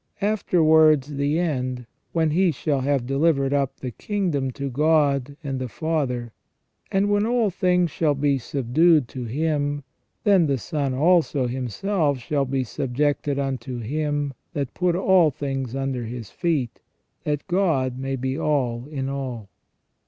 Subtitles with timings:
[0.23, 5.67] Afterwards the end, when He shall have delivered up the kingdom to God and the
[5.67, 6.33] Father....
[6.91, 9.83] And when all things shall be subdued to Him;
[10.23, 16.05] then the Son also himself shall be subjected unto Him that put all things under
[16.05, 16.79] His feet,
[17.23, 19.49] that God may be all in all."